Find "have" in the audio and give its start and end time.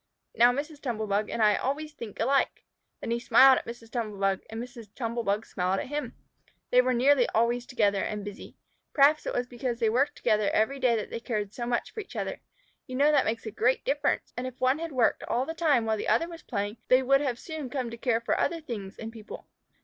17.61-17.69